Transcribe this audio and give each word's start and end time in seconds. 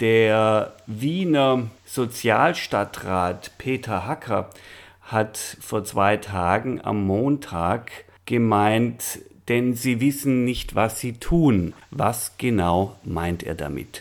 Der 0.00 0.72
Wiener 0.86 1.68
Sozialstadtrat 1.84 3.52
Peter 3.58 4.06
Hacker 4.06 4.48
hat 5.02 5.36
vor 5.60 5.84
zwei 5.84 6.16
Tagen 6.16 6.80
am 6.82 7.04
Montag 7.04 7.90
gemeint, 8.24 9.18
denn 9.48 9.74
sie 9.74 10.00
wissen 10.00 10.46
nicht, 10.46 10.74
was 10.74 11.00
sie 11.00 11.14
tun. 11.14 11.74
Was 11.90 12.38
genau 12.38 12.96
meint 13.04 13.42
er 13.42 13.54
damit? 13.54 14.00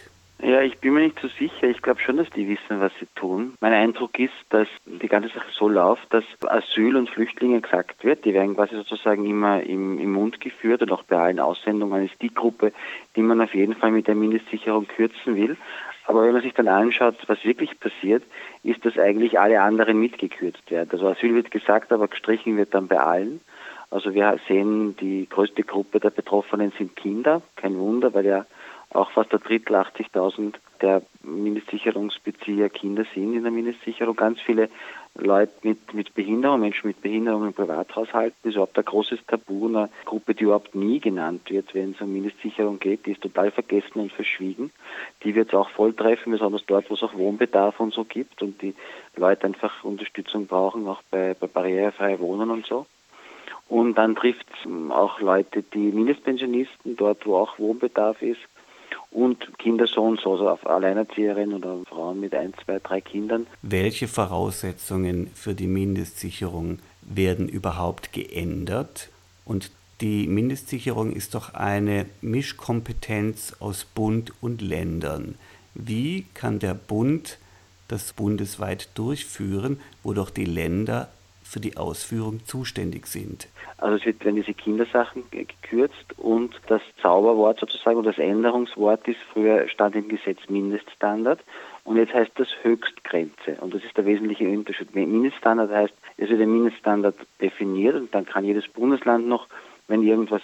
Ja, 0.50 0.64
ich 0.64 0.80
bin 0.80 0.96
mir 0.96 1.02
nicht 1.02 1.20
so 1.20 1.28
sicher. 1.28 1.68
Ich 1.68 1.80
glaube 1.84 2.00
schon, 2.02 2.18
dass 2.18 2.28
die 2.32 2.48
wissen, 2.48 2.80
was 2.80 2.92
sie 3.00 3.06
tun. 3.14 3.54
Mein 3.62 3.72
Eindruck 3.72 4.18
ist, 4.18 4.34
dass 4.50 4.68
die 4.88 5.08
ganze 5.08 5.30
Sache 5.30 5.52
so 5.52 5.70
läuft, 5.70 6.12
dass 6.12 6.24
Asyl 6.42 6.96
und 6.96 7.08
Flüchtlinge 7.08 7.62
gesagt 7.62 8.04
wird. 8.04 8.26
Die 8.26 8.34
werden 8.34 8.56
quasi 8.56 8.76
sozusagen 8.76 9.28
immer 9.28 9.62
im, 9.62 10.00
im 10.00 10.12
Mund 10.12 10.42
geführt 10.42 10.82
und 10.82 10.92
auch 10.92 11.04
bei 11.04 11.18
allen 11.18 11.40
Aussendungen 11.40 12.04
ist 12.04 12.20
die 12.24 12.34
Gruppe, 12.34 12.74
die 13.16 13.22
man 13.22 13.42
auf 13.42 13.54
jeden 13.54 13.76
Fall 13.76 13.92
mit 13.92 14.08
der 14.08 14.16
Mindestsicherung 14.16 14.88
kürzen 14.88 15.36
will. 15.36 15.56
Aber 16.06 16.24
wenn 16.24 16.34
man 16.34 16.42
sich 16.42 16.56
dann 16.56 16.68
anschaut, 16.68 17.18
was 17.28 17.46
wirklich 17.46 17.80
passiert, 17.80 18.24
ist, 18.64 18.84
dass 18.84 18.98
eigentlich 18.98 19.40
alle 19.40 19.62
anderen 19.62 20.00
mitgekürzt 20.00 20.72
werden. 20.72 20.90
Also 20.92 21.10
Asyl 21.10 21.36
wird 21.36 21.52
gesagt, 21.52 21.92
aber 21.92 22.08
gestrichen 22.08 22.58
wird 22.58 22.74
dann 22.74 22.88
bei 22.88 23.00
allen. 23.00 23.40
Also 23.92 24.16
wir 24.16 24.40
sehen, 24.48 24.98
die 24.98 25.28
größte 25.30 25.62
Gruppe 25.62 26.00
der 26.00 26.10
Betroffenen 26.10 26.74
sind 26.76 26.96
Kinder. 26.96 27.44
Kein 27.56 27.78
Wunder, 27.78 28.16
weil 28.16 28.26
ja 28.26 28.48
auch 28.94 29.12
fast 29.12 29.34
ein 29.34 29.40
Drittel, 29.40 29.76
80.000 29.76 30.56
der 30.82 31.02
Mindestsicherungsbezieher 31.24 32.70
Kinder 32.70 33.06
sind 33.14 33.34
in 33.34 33.44
der 33.44 33.52
Mindestsicherung. 33.52 34.16
Ganz 34.16 34.40
viele 34.42 34.70
Leute 35.16 35.52
mit, 35.64 35.94
mit 35.94 36.14
Behinderung, 36.14 36.62
Menschen 36.62 36.88
mit 36.88 37.02
Behinderung 37.02 37.46
im 37.46 37.54
Privathaushalten, 37.54 38.38
das 38.44 38.50
ist 38.50 38.56
überhaupt 38.56 38.78
ein 38.78 38.86
großes 38.86 39.20
Tabu, 39.28 39.68
eine 39.68 39.90
Gruppe, 40.06 40.34
die 40.34 40.46
überhaupt 40.46 40.76
nie 40.76 41.00
genannt 41.00 41.50
wird, 41.50 41.74
wenn 41.76 41.92
es 41.92 42.02
um 42.02 42.14
Mindestsicherung 42.14 42.80
geht, 42.80 43.06
die 43.06 43.12
ist 43.12 43.22
total 43.22 43.52
vergessen 43.52 44.00
und 44.00 44.12
verschwiegen. 44.12 44.72
Die 45.24 45.36
wird 45.36 45.50
es 45.50 45.54
auch 45.54 45.70
voll 45.70 45.94
treffen, 45.94 46.32
besonders 46.32 46.66
dort, 46.66 46.90
wo 46.90 46.94
es 46.94 47.04
auch 47.04 47.16
Wohnbedarf 47.16 47.80
und 47.80 47.94
so 47.94 48.06
gibt 48.06 48.42
und 48.42 48.62
die 48.62 48.76
Leute 49.16 49.46
einfach 49.46 49.84
Unterstützung 49.84 50.48
brauchen, 50.48 50.88
auch 50.88 51.02
bei, 51.12 51.36
bei 51.38 51.48
barrierefrei 51.48 52.20
Wohnen 52.20 52.50
und 52.50 52.66
so. 52.66 52.86
Und 53.68 53.96
dann 53.96 54.16
trifft 54.16 54.48
es 54.50 54.72
auch 54.92 55.20
Leute, 55.20 55.62
die 55.62 55.92
Mindestpensionisten, 55.92 56.96
dort 56.96 57.26
wo 57.26 57.36
auch 57.36 57.60
Wohnbedarf 57.60 58.22
ist, 58.22 58.40
und 59.12 59.58
Kinder 59.58 59.86
und 59.98 60.20
so, 60.22 60.34
also 60.34 60.50
auf 60.50 60.66
Alleinerzieherinnen 60.68 61.56
oder 61.56 61.80
Frauen 61.88 62.20
mit 62.20 62.34
ein, 62.36 62.54
zwei, 62.64 62.80
drei 62.80 63.02
Kindern. 63.02 63.48
Welche 63.62 64.08
Voraussetzungen 64.08 65.28
für 65.34 65.56
die 65.56 65.68
Mindestsicherung 65.68 66.80
werden 67.02 67.50
überhaupt 67.50 68.14
geändert? 68.14 69.10
Und 69.46 69.72
die 70.02 70.28
Mindestsicherung 70.28 71.12
ist 71.12 71.34
doch 71.36 71.54
eine 71.54 72.06
Mischkompetenz 72.22 73.58
aus 73.60 73.84
Bund 73.84 74.32
und 74.42 74.62
Ländern. 74.62 75.36
Wie 75.74 76.26
kann 76.34 76.60
der 76.60 76.74
Bund 76.74 77.38
das 77.88 78.14
bundesweit 78.14 78.90
durchführen, 78.94 79.80
wo 80.04 80.14
doch 80.14 80.30
die 80.30 80.46
Länder 80.46 81.10
für 81.50 81.60
die 81.60 81.78
Ausführung 81.78 82.46
zuständig 82.46 83.08
sind. 83.08 83.48
Also 83.78 83.96
es 83.98 84.06
werden 84.06 84.36
diese 84.36 84.54
Kindersachen 84.54 85.24
gekürzt 85.32 86.18
und 86.18 86.54
das 86.68 86.82
Zauberwort 87.02 87.60
sozusagen 87.60 87.98
oder 87.98 88.12
das 88.12 88.20
Änderungswort 88.20 89.08
ist 89.08 89.20
früher 89.34 89.68
stand 89.68 89.96
im 89.96 90.08
Gesetz 90.10 90.38
Mindeststandard 90.48 91.40
und 91.86 91.98
jetzt 91.98 92.14
heißt 92.14 92.32
das 92.36 92.50
Höchstgrenze 92.62 93.58
und 93.62 93.74
das 93.74 93.84
ist 93.84 93.98
der 93.98 94.06
wesentliche 94.06 94.48
Unterschied. 94.48 94.94
Mindeststandard 94.94 95.72
heißt, 95.72 95.94
es 96.18 96.30
wird 96.30 96.42
ein 96.42 96.52
Mindeststandard 96.52 97.16
definiert 97.42 97.96
und 97.96 98.14
dann 98.14 98.26
kann 98.26 98.46
jedes 98.46 98.68
Bundesland 98.68 99.28
noch 99.28 99.48
wenn 99.88 100.04
irgendwas 100.04 100.44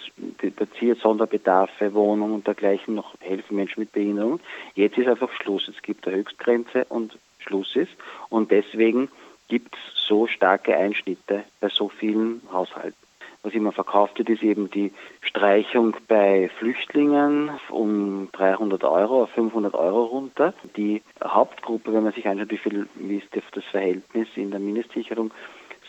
passiert, 0.56 0.98
Sonderbedarfe, 0.98 1.94
Wohnung 1.94 2.34
und 2.34 2.48
dergleichen 2.48 2.96
noch 2.96 3.14
helfen 3.20 3.54
Menschen 3.54 3.78
mit 3.78 3.92
Behinderung. 3.92 4.40
Jetzt 4.74 4.98
ist 4.98 5.06
einfach 5.06 5.30
Schluss. 5.30 5.68
Es 5.68 5.80
gibt 5.82 6.04
eine 6.08 6.16
Höchstgrenze 6.16 6.84
und 6.88 7.16
Schluss 7.38 7.76
ist. 7.76 7.92
Und 8.28 8.50
deswegen 8.50 9.08
gibt 9.48 9.74
es 9.74 10.06
so 10.06 10.26
starke 10.26 10.76
Einschnitte 10.76 11.44
bei 11.60 11.68
so 11.68 11.88
vielen 11.88 12.42
Haushalten. 12.52 12.96
Was 13.42 13.54
immer 13.54 13.70
verkauft 13.70 14.18
wird, 14.18 14.28
ist 14.28 14.42
eben 14.42 14.70
die 14.70 14.92
Streichung 15.20 15.94
bei 16.08 16.50
Flüchtlingen 16.58 17.50
um 17.70 18.28
300 18.32 18.82
Euro 18.82 19.22
auf 19.22 19.30
500 19.30 19.74
Euro 19.74 20.04
runter. 20.04 20.52
Die 20.76 21.00
Hauptgruppe, 21.22 21.92
wenn 21.92 22.02
man 22.02 22.12
sich 22.12 22.26
anschaut, 22.26 22.50
wie 22.50 22.58
viel 22.58 22.88
wie 22.96 23.18
ist 23.18 23.28
das 23.52 23.64
Verhältnis 23.66 24.26
in 24.34 24.50
der 24.50 24.58
Mindestsicherung, 24.58 25.30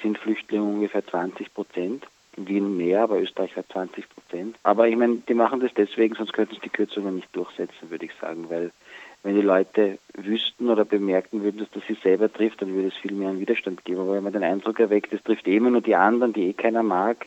sind 0.03 0.19
Flüchtlinge 0.19 0.66
ungefähr 0.66 1.03
20 1.03 1.51
Prozent. 1.51 2.06
Wien 2.38 2.78
mehr, 2.78 3.02
aber 3.02 3.20
Österreich 3.20 3.56
hat 3.56 3.68
20 3.72 4.08
Prozent. 4.09 4.56
Aber 4.64 4.88
ich 4.88 4.96
meine, 4.96 5.18
die 5.28 5.34
machen 5.34 5.59
das 5.59 5.74
deswegen, 5.75 6.16
sonst 6.16 6.34
könnten 6.34 6.56
sie 6.56 6.62
die 6.62 6.70
Kürzungen 6.70 7.16
nicht 7.16 7.36
durchsetzen, 7.36 7.90
würde 7.90 8.06
ich 8.06 8.14
sagen, 8.22 8.50
weil 8.50 8.72
wenn 9.24 9.36
die 9.36 9.42
Leute 9.42 9.98
wüssten 10.14 10.70
oder 10.70 10.86
bemerken 10.86 11.44
würden, 11.44 11.59
dass 11.59 11.72
das 11.72 11.84
sie 11.88 11.96
selber 11.96 12.31
trifft, 12.31 12.62
dann 12.62 12.74
würde 12.74 12.90
es 12.90 12.96
viel 12.96 13.14
mehr 13.14 13.30
einen 13.30 13.40
Widerstand 13.40 13.84
geben. 13.84 14.02
Aber 14.02 14.14
wenn 14.14 14.24
man 14.24 14.34
den 14.34 14.44
Eindruck 14.44 14.80
erweckt, 14.80 15.12
es 15.12 15.24
trifft 15.24 15.48
eh 15.48 15.58
immer 15.58 15.72
nur 15.72 15.81
die 15.81 15.96
anderen, 15.96 16.34
die 16.34 16.48
eh 16.48 16.53
keiner 16.53 16.84
mag, 16.84 17.25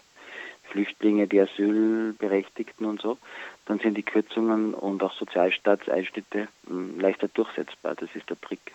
Flüchtlinge, 0.70 1.26
die 1.26 1.40
Asylberechtigten 1.40 2.86
und 2.86 3.00
so, 3.00 3.18
dann 3.66 3.80
sind 3.80 3.96
die 3.96 4.02
Kürzungen 4.02 4.72
und 4.72 5.02
auch 5.02 5.12
Sozialstaatseinschnitte 5.12 6.48
hm, 6.68 7.00
leichter 7.00 7.28
durchsetzbar. 7.28 7.96
Das 7.96 8.08
ist 8.14 8.30
der 8.30 8.40
Trick. 8.40 8.72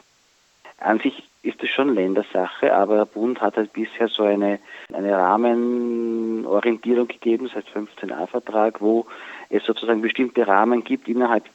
An 0.80 1.00
sich 1.00 1.24
ist 1.42 1.64
es 1.64 1.70
schon 1.70 1.94
Ländersache, 1.94 2.74
aber 2.74 2.98
der 2.98 3.06
Bund 3.06 3.40
hat 3.42 3.56
halt 3.58 3.72
bisher 3.74 4.08
so 4.08 4.24
eine, 4.24 4.60
eine 4.94 5.18
Rahmenorientierung 5.18 7.08
gegeben, 7.08 7.46
das 7.46 7.56
heißt 7.56 7.76
15a-Vertrag, 7.76 8.82
wo 8.82 9.06
es 9.50 9.64
sozusagen 9.64 10.02
bestimmte 10.02 10.48
Rahmen 10.48 10.84
gibt, 10.84 11.08
innerhalb 11.08 11.46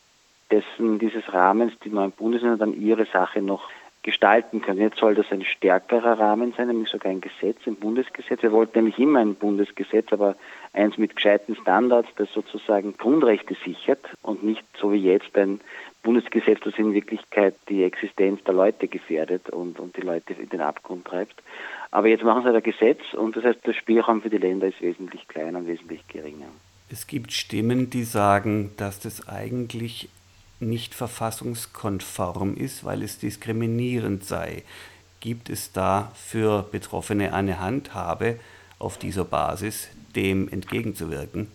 dessen, 0.51 0.99
dieses 0.99 1.33
Rahmens 1.33 1.73
die 1.85 1.91
neuen 1.91 2.13
Bundesländer 2.13 2.57
dann 2.57 2.81
ihre 2.81 3.07
Sache 3.07 3.43
noch 3.43 3.69
gestalten 4.03 4.63
können. 4.63 4.81
Jetzt 4.81 4.99
soll 4.99 5.15
das 5.15 5.31
ein 5.31 5.45
stärkerer 5.45 6.19
Rahmen 6.19 6.55
sein, 6.57 6.69
nämlich 6.69 6.89
sogar 6.89 7.13
ein 7.13 7.21
Gesetz, 7.21 7.59
ein 7.67 7.77
Bundesgesetz. 7.77 8.43
Wir 8.43 8.53
wollten 8.53 8.79
nämlich 8.79 8.99
immer 8.99 9.21
ein 9.21 9.35
Bundesgesetz, 9.35 10.13
aber 10.13 10.37
eins 10.73 10.97
mit 10.97 11.17
gescheiten 11.17 11.55
Standards, 11.57 12.09
das 12.17 12.33
sozusagen 12.33 12.97
Grundrechte 12.97 13.57
sichert 13.65 14.01
und 14.23 14.43
nicht 14.43 14.65
so 14.79 14.93
wie 14.93 15.03
jetzt 15.03 15.37
ein 15.37 15.61
Bundesgesetz, 16.03 16.61
das 16.65 16.79
in 16.79 16.95
Wirklichkeit 16.95 17.55
die 17.69 17.85
Existenz 17.85 18.43
der 18.45 18.55
Leute 18.55 18.89
gefährdet 18.89 19.51
und, 19.51 19.79
und 19.79 19.97
die 19.97 20.03
Leute 20.03 20.33
in 20.33 20.49
den 20.49 20.63
Abgrund 20.63 21.05
treibt. 21.05 21.43
Aber 21.91 22.09
jetzt 22.09 22.25
machen 22.25 22.43
sie 22.43 22.55
ein 22.55 22.63
Gesetz 22.63 23.01
und 23.13 23.37
das 23.37 23.45
heißt, 23.45 23.67
der 23.67 23.75
Spielraum 23.75 24.23
für 24.23 24.31
die 24.31 24.39
Länder 24.39 24.69
ist 24.69 24.81
wesentlich 24.81 25.29
kleiner 25.29 25.59
und 25.59 25.67
wesentlich 25.67 26.07
geringer. 26.09 26.47
Es 26.91 27.07
gibt 27.07 27.33
Stimmen, 27.33 27.91
die 27.91 28.05
sagen, 28.05 28.73
dass 28.77 28.99
das 28.99 29.29
eigentlich 29.29 30.09
nicht 30.61 30.95
verfassungskonform 30.95 32.55
ist, 32.55 32.85
weil 32.85 33.03
es 33.03 33.19
diskriminierend 33.19 34.25
sei. 34.25 34.63
Gibt 35.21 35.51
es 35.51 35.73
da 35.73 36.13
für 36.15 36.63
Betroffene 36.71 37.35
eine 37.35 37.61
Handhabe 37.61 38.39
auf 38.79 38.99
dieser 38.99 39.25
Basis, 39.25 39.89
dem 40.15 40.49
entgegenzuwirken? 40.49 41.49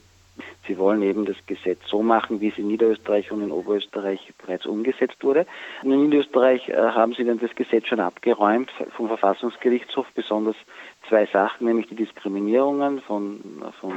Sie 0.68 0.78
wollen 0.78 1.02
eben 1.04 1.26
das 1.26 1.38
Gesetz 1.46 1.80
so 1.88 2.02
machen, 2.02 2.42
wie 2.42 2.50
es 2.50 2.58
in 2.58 2.68
Niederösterreich 2.68 3.32
und 3.32 3.42
in 3.42 3.52
Oberösterreich 3.52 4.34
bereits 4.44 4.66
umgesetzt 4.66 5.24
wurde. 5.24 5.46
Und 5.84 5.92
in 5.92 6.04
Niederösterreich 6.04 6.70
äh, 6.70 6.76
haben 6.76 7.14
sie 7.14 7.24
dann 7.24 7.40
das 7.40 7.54
Gesetz 7.56 7.88
schon 7.88 8.00
abgeräumt 8.00 8.72
vom 8.96 9.08
Verfassungsgerichtshof, 9.08 10.08
besonders 10.16 10.56
zwei 11.08 11.28
Sachen, 11.28 11.68
nämlich 11.68 11.88
die 11.88 11.96
Diskriminierungen 11.96 13.02
von, 13.02 13.42
von 13.80 13.94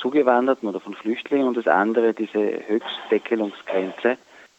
Zugewanderten 0.00 0.68
oder 0.68 0.80
von 0.80 0.94
Flüchtlingen 0.94 1.48
und 1.48 1.56
das 1.56 1.66
andere 1.66 2.14
diese 2.14 2.38
Höchstdeckelungsgrenze. 2.66 4.16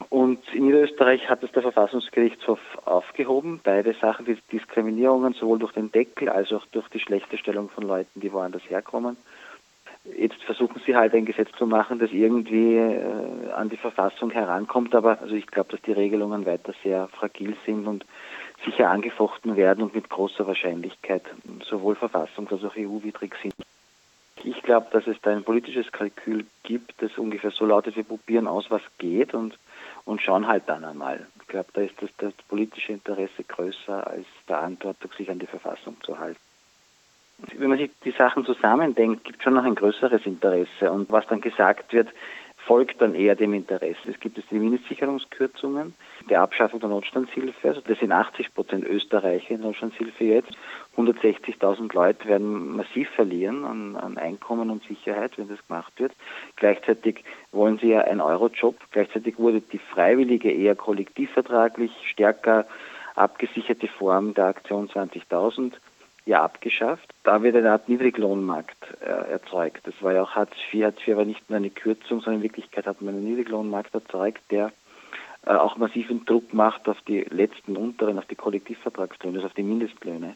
Und 0.09 0.39
in 0.53 0.65
Niederösterreich 0.65 1.29
hat 1.29 1.43
es 1.43 1.51
der 1.51 1.61
Verfassungsgerichtshof 1.61 2.59
aufgehoben, 2.85 3.59
beide 3.63 3.93
Sachen, 3.93 4.25
die 4.25 4.37
Diskriminierungen 4.51 5.33
sowohl 5.33 5.59
durch 5.59 5.73
den 5.73 5.91
Deckel 5.91 6.29
als 6.29 6.51
auch 6.51 6.65
durch 6.71 6.87
die 6.89 6.99
schlechte 6.99 7.37
Stellung 7.37 7.69
von 7.69 7.85
Leuten, 7.85 8.19
die 8.19 8.31
woanders 8.33 8.63
herkommen. 8.69 9.17
Jetzt 10.17 10.41
versuchen 10.43 10.81
sie 10.83 10.95
halt 10.95 11.13
ein 11.13 11.25
Gesetz 11.25 11.49
zu 11.57 11.67
machen, 11.67 11.99
das 11.99 12.11
irgendwie 12.11 12.75
äh, 12.75 13.51
an 13.55 13.69
die 13.69 13.77
Verfassung 13.77 14.31
herankommt, 14.31 14.95
aber 14.95 15.21
also 15.21 15.35
ich 15.35 15.45
glaube, 15.45 15.69
dass 15.71 15.81
die 15.83 15.91
Regelungen 15.91 16.47
weiter 16.47 16.73
sehr 16.81 17.07
fragil 17.09 17.55
sind 17.67 17.85
und 17.85 18.03
sicher 18.65 18.89
angefochten 18.89 19.55
werden 19.55 19.83
und 19.83 19.93
mit 19.93 20.09
großer 20.09 20.47
Wahrscheinlichkeit 20.47 21.23
sowohl 21.63 21.93
verfassungs- 21.93 22.51
als 22.51 22.63
auch 22.63 22.75
EU-widrig 22.75 23.35
sind. 23.43 23.53
Ich 24.43 24.61
glaube, 24.63 24.87
dass 24.91 25.05
es 25.07 25.17
da 25.21 25.31
ein 25.31 25.43
politisches 25.43 25.91
Kalkül 25.91 26.45
gibt, 26.63 27.01
das 27.01 27.17
ungefähr 27.17 27.51
so 27.51 27.65
lautet, 27.65 27.95
wir 27.95 28.03
probieren 28.03 28.47
aus, 28.47 28.65
was 28.69 28.81
geht 28.97 29.33
und, 29.33 29.57
und 30.05 30.21
schauen 30.21 30.47
halt 30.47 30.63
dann 30.67 30.83
einmal. 30.83 31.27
Ich 31.41 31.47
glaube, 31.47 31.69
da 31.73 31.81
ist 31.81 31.95
das, 32.01 32.09
das 32.17 32.33
politische 32.47 32.93
Interesse 32.93 33.43
größer 33.43 34.07
als 34.07 34.25
die 34.25 34.47
Verantwortung, 34.47 35.11
sich 35.17 35.29
an 35.29 35.39
die 35.39 35.47
Verfassung 35.47 35.97
zu 36.03 36.17
halten. 36.17 36.39
Wenn 37.57 37.69
man 37.69 37.79
sich 37.79 37.91
die 38.03 38.11
Sachen 38.11 38.45
zusammendenkt, 38.45 39.23
gibt 39.23 39.39
es 39.39 39.43
schon 39.43 39.55
noch 39.55 39.63
ein 39.63 39.75
größeres 39.75 40.25
Interesse. 40.25 40.91
Und 40.91 41.11
was 41.11 41.25
dann 41.27 41.41
gesagt 41.41 41.91
wird 41.91 42.09
folgt 42.65 43.01
dann 43.01 43.15
eher 43.15 43.35
dem 43.35 43.53
Interesse. 43.53 43.99
Es 44.07 44.19
gibt 44.19 44.37
es 44.37 44.45
die 44.51 44.59
Mindestsicherungskürzungen, 44.59 45.93
die 46.29 46.35
Abschaffung 46.35 46.79
der 46.79 46.89
Notstandshilfe. 46.89 47.67
Also 47.67 47.81
das 47.81 47.99
sind 47.99 48.11
80 48.11 48.53
Prozent 48.53 48.85
Österreicher 48.85 49.55
in 49.55 49.61
Notstandshilfe 49.61 50.23
jetzt. 50.23 50.51
160.000 50.95 51.93
Leute 51.93 52.27
werden 52.27 52.75
massiv 52.75 53.09
verlieren 53.09 53.65
an, 53.65 53.95
an, 53.95 54.17
Einkommen 54.17 54.69
und 54.69 54.83
Sicherheit, 54.83 55.37
wenn 55.37 55.47
das 55.47 55.65
gemacht 55.67 55.93
wird. 55.97 56.13
Gleichzeitig 56.55 57.23
wollen 57.51 57.79
sie 57.79 57.89
ja 57.89 58.01
einen 58.01 58.21
Eurojob. 58.21 58.75
Gleichzeitig 58.91 59.39
wurde 59.39 59.61
die 59.61 59.79
freiwillige, 59.79 60.51
eher 60.51 60.75
kollektivvertraglich 60.75 61.91
stärker 62.05 62.67
abgesicherte 63.15 63.87
Form 63.87 64.33
der 64.33 64.45
Aktion 64.45 64.87
20.000 64.87 65.73
ja 66.31 66.43
abgeschafft. 66.43 67.13
Da 67.23 67.43
wird 67.43 67.55
eine 67.55 67.71
Art 67.71 67.89
Niedriglohnmarkt 67.89 69.01
äh, 69.01 69.31
erzeugt. 69.31 69.85
Das 69.85 69.93
war 70.01 70.13
ja 70.13 70.23
auch 70.23 70.31
Hartz 70.31 70.53
IV. 70.71 70.85
Hartz 70.85 71.05
IV 71.05 71.17
war 71.17 71.25
nicht 71.25 71.49
nur 71.49 71.57
eine 71.57 71.69
Kürzung, 71.69 72.21
sondern 72.21 72.35
in 72.35 72.43
Wirklichkeit 72.43 72.87
hat 72.87 73.01
man 73.01 73.15
einen 73.15 73.25
Niedriglohnmarkt 73.25 73.93
erzeugt, 73.93 74.41
der 74.49 74.71
äh, 75.45 75.51
auch 75.51 75.75
massiven 75.75 76.23
Druck 76.25 76.53
macht 76.53 76.87
auf 76.87 77.01
die 77.01 77.19
letzten 77.29 77.75
unteren, 77.75 78.17
auf 78.17 78.25
die 78.25 78.35
Kollektivvertragslöhne, 78.35 79.39
also 79.39 79.47
auf 79.47 79.53
die 79.53 79.63
Mindestlöhne. 79.63 80.35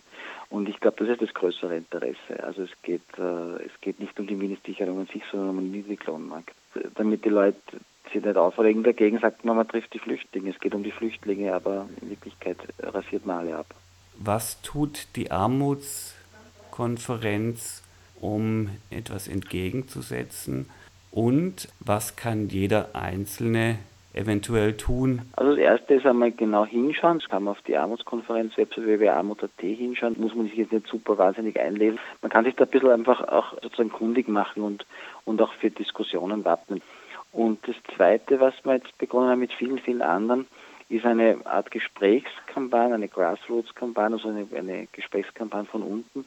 Und 0.50 0.68
ich 0.68 0.80
glaube, 0.82 0.98
das 1.00 1.10
ist 1.10 1.22
das 1.22 1.34
größere 1.34 1.78
Interesse. 1.78 2.44
Also 2.44 2.64
es 2.64 2.72
geht, 2.84 3.18
äh, 3.18 3.64
es 3.64 3.80
geht 3.80 4.00
nicht 4.02 4.20
um 4.20 4.28
die 4.28 4.36
Mindestsicherung 4.36 5.00
an 5.00 5.08
sich, 5.08 5.24
sondern 5.32 5.50
um 5.52 5.60
den 5.60 5.72
Niedriglohnmarkt. 5.72 6.54
Damit 6.96 7.24
die 7.24 7.30
Leute 7.30 7.60
sich 8.12 8.24
nicht 8.24 8.38
aufregen 8.38 8.84
dagegen, 8.84 9.20
sagt 9.20 9.46
man, 9.46 9.56
man 9.56 9.68
trifft 9.68 9.94
die 9.94 10.00
Flüchtlinge. 10.00 10.50
Es 10.50 10.60
geht 10.60 10.76
um 10.76 10.84
die 10.84 10.92
Flüchtlinge, 10.92 11.54
aber 11.54 11.88
in 12.02 12.10
Wirklichkeit 12.10 12.58
rasiert 12.80 13.26
man 13.26 13.40
alle 13.40 13.56
ab. 13.56 13.68
Was 14.18 14.62
tut 14.62 15.08
die 15.16 15.32
Armutskonferenz, 15.32 17.84
um 18.20 18.70
etwas 18.90 19.28
entgegenzusetzen? 19.28 20.70
Und 21.12 21.68
was 21.80 22.16
kann 22.16 22.50
jeder 22.50 22.90
Einzelne 22.94 23.78
eventuell 24.16 24.78
tun? 24.78 25.22
Also 25.36 25.52
das 25.52 25.60
erste 25.60 25.96
ist 25.96 26.06
einmal 26.06 26.32
genau 26.32 26.66
hinschauen. 26.66 27.20
Das 27.20 27.30
kann 27.30 27.44
man 27.44 27.52
auf 27.52 27.62
die 27.64 27.78
Armutskonferenz 27.78 28.58
www.armut.at 28.58 29.52
hinschauen. 29.60 30.16
Muss 30.18 30.36
man 30.36 30.48
sich 30.48 30.56
jetzt 30.56 30.72
nicht 30.72 30.88
super 30.88 31.18
wahnsinnig 31.18 31.60
einlesen. 31.60 32.00
Man 32.22 32.32
kann 32.32 32.46
sich 32.46 32.56
da 32.56 32.64
ein 32.64 32.70
bisschen 32.70 32.92
einfach 32.92 33.28
auch 33.28 33.54
sozusagen 33.62 33.92
kundig 33.92 34.28
machen 34.28 34.64
und, 34.64 34.86
und 35.26 35.42
auch 35.42 35.54
für 35.54 35.70
Diskussionen 35.70 36.46
wappnen. 36.46 36.82
Und 37.32 37.68
das 37.68 37.76
zweite, 37.96 38.40
was 38.40 38.54
wir 38.64 38.76
jetzt 38.76 38.98
begonnen 38.98 39.30
haben 39.30 39.40
mit 39.40 39.52
vielen, 39.52 39.80
vielen 39.80 40.02
anderen, 40.02 40.48
ist 40.90 41.06
eine 41.06 41.38
Art 41.46 41.72
Gesprächskampagne, 41.72 42.94
eine 42.94 43.08
Grassroots-Kampagne, 43.08 44.18
also 44.18 44.30
eine, 44.30 44.48
eine 44.56 44.88
Gesprächskampagne 44.92 45.66
von 45.66 45.82
unten, 45.82 46.26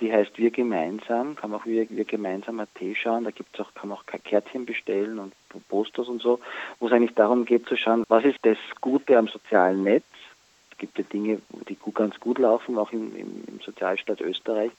die 0.00 0.12
heißt 0.12 0.38
Wir 0.38 0.50
gemeinsam, 0.50 1.36
kann 1.36 1.50
man 1.50 1.60
auch 1.60 1.66
wir, 1.66 1.88
wir 1.90 2.04
gemeinsam 2.04 2.58
AT 2.58 2.68
schauen, 2.94 3.24
da 3.24 3.30
gibt's 3.30 3.60
auch, 3.60 3.72
kann 3.74 3.90
man 3.90 3.98
auch 3.98 4.04
Kärtchen 4.06 4.66
bestellen 4.66 5.18
und 5.18 5.32
Posters 5.68 6.08
und 6.08 6.22
so, 6.22 6.40
wo 6.78 6.86
es 6.86 6.92
eigentlich 6.92 7.14
darum 7.14 7.44
geht 7.44 7.66
zu 7.66 7.76
schauen, 7.76 8.04
was 8.08 8.24
ist 8.24 8.38
das 8.42 8.58
Gute 8.80 9.16
am 9.18 9.28
sozialen 9.28 9.84
Netz. 9.84 10.06
Es 10.72 10.78
gibt 10.78 10.98
ja 10.98 11.04
Dinge, 11.04 11.42
die 11.68 11.76
ganz 11.94 12.18
gut 12.18 12.38
laufen, 12.38 12.78
auch 12.78 12.92
im, 12.92 13.14
im, 13.14 13.44
im 13.46 13.60
Sozialstaat 13.60 14.20
Österreich, 14.20 14.72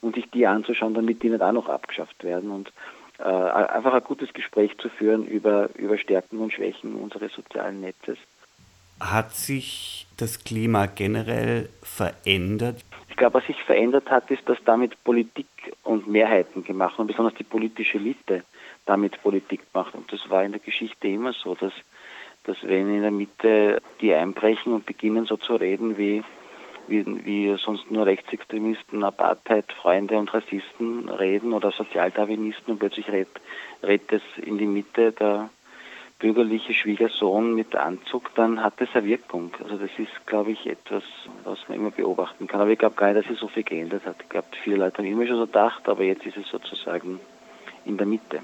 und 0.00 0.14
sich 0.14 0.30
die 0.30 0.46
anzuschauen, 0.46 0.94
damit 0.94 1.22
die 1.22 1.30
nicht 1.30 1.42
auch 1.42 1.52
noch 1.52 1.68
abgeschafft 1.68 2.22
werden 2.22 2.50
und 2.50 2.72
äh, 3.18 3.24
einfach 3.24 3.92
ein 3.92 4.04
gutes 4.04 4.32
Gespräch 4.32 4.78
zu 4.78 4.88
führen 4.88 5.26
über, 5.26 5.70
über 5.74 5.98
Stärken 5.98 6.38
und 6.38 6.52
Schwächen 6.52 6.94
unseres 6.94 7.32
sozialen 7.32 7.80
Netzes. 7.80 8.16
Hat 9.00 9.34
sich 9.34 10.06
das 10.16 10.42
Klima 10.44 10.86
generell 10.86 11.68
verändert? 11.82 12.84
Ich 13.08 13.16
glaube, 13.16 13.34
was 13.34 13.46
sich 13.46 13.62
verändert 13.62 14.10
hat, 14.10 14.30
ist, 14.30 14.48
dass 14.48 14.58
damit 14.64 15.02
Politik 15.04 15.46
und 15.82 16.06
Mehrheiten 16.06 16.64
gemacht 16.64 16.98
und 16.98 17.06
besonders 17.06 17.34
die 17.34 17.44
politische 17.44 17.98
Elite 17.98 18.44
damit 18.86 19.22
Politik 19.22 19.60
macht. 19.72 19.94
Und 19.94 20.12
das 20.12 20.28
war 20.30 20.44
in 20.44 20.52
der 20.52 20.60
Geschichte 20.60 21.08
immer 21.08 21.32
so, 21.32 21.54
dass, 21.54 21.72
dass 22.44 22.56
wenn 22.62 22.94
in 22.94 23.02
der 23.02 23.10
Mitte 23.10 23.82
die 24.00 24.14
einbrechen 24.14 24.72
und 24.72 24.86
beginnen 24.86 25.26
so 25.26 25.36
zu 25.36 25.56
reden 25.56 25.98
wie, 25.98 26.22
wie, 26.88 27.04
wie 27.24 27.56
sonst 27.58 27.90
nur 27.90 28.06
Rechtsextremisten, 28.06 29.04
Apartheid-Freunde 29.04 30.16
und 30.16 30.32
Rassisten 30.32 31.08
reden 31.08 31.52
oder 31.52 31.70
Sozialdarwinisten 31.70 32.72
und 32.72 32.78
plötzlich 32.78 33.08
redet, 33.08 33.40
redet 33.82 34.12
es 34.12 34.22
in 34.42 34.58
die 34.58 34.66
Mitte 34.66 35.12
der 35.12 35.50
bürgerliche 36.18 36.74
Schwiegersohn 36.74 37.54
mit 37.54 37.76
Anzug, 37.76 38.34
dann 38.34 38.62
hat 38.62 38.74
das 38.80 38.88
eine 38.94 39.06
Wirkung. 39.06 39.52
Also 39.62 39.76
das 39.76 39.90
ist, 39.98 40.26
glaube 40.26 40.50
ich, 40.50 40.66
etwas, 40.66 41.04
was 41.44 41.58
man 41.68 41.78
immer 41.78 41.90
beobachten 41.90 42.46
kann. 42.46 42.60
Aber 42.60 42.70
ich 42.70 42.78
glaube 42.78 42.96
gar 42.96 43.12
nicht, 43.12 43.20
dass 43.20 43.30
sich 43.30 43.38
so 43.38 43.48
viel 43.48 43.62
geändert 43.62 44.04
hat. 44.04 44.16
Ich 44.20 44.28
glaube, 44.28 44.48
viele 44.62 44.76
Leute 44.76 44.98
haben 44.98 45.06
immer 45.06 45.26
schon 45.26 45.36
so 45.36 45.46
gedacht, 45.46 45.88
aber 45.88 46.02
jetzt 46.02 46.26
ist 46.26 46.36
es 46.36 46.48
sozusagen 46.48 47.20
in 47.84 47.96
der 47.96 48.06
Mitte. 48.06 48.40